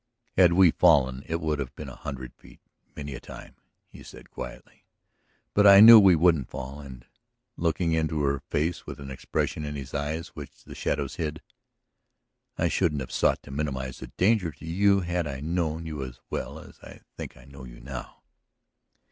.""Had 0.35 0.53
we 0.53 0.71
fallen 0.71 1.21
it 1.27 1.39
would 1.39 1.59
have 1.59 1.75
been 1.75 1.87
a 1.87 1.95
hundred 1.95 2.33
feet, 2.33 2.59
many 2.95 3.13
a 3.13 3.19
time," 3.19 3.55
he 3.87 4.01
said 4.01 4.31
quietly. 4.31 4.83
"But 5.53 5.67
I 5.67 5.79
knew 5.79 5.99
we 5.99 6.15
wouldn't 6.15 6.49
fall. 6.49 6.79
And," 6.81 7.05
looking 7.55 7.91
into 7.93 8.23
her 8.23 8.39
face 8.49 8.87
with 8.87 8.99
an 8.99 9.11
expression 9.11 9.63
in 9.63 9.75
his 9.75 9.93
eyes 9.93 10.29
which 10.29 10.63
the 10.63 10.73
shadows 10.73 11.17
hid, 11.17 11.43
"I 12.57 12.67
shouldn't 12.67 13.01
have 13.01 13.11
sought 13.11 13.43
to 13.43 13.51
minimize 13.51 13.99
the 13.99 14.07
danger 14.07 14.51
to 14.53 14.65
you 14.65 15.01
had 15.01 15.27
I 15.27 15.39
known 15.39 15.85
you 15.85 16.03
as 16.03 16.19
well 16.31 16.57
as 16.57 16.79
I 16.79 17.01
think 17.15 17.37
I 17.37 17.45
know 17.45 17.63
you 17.63 17.79
now." 17.79 18.23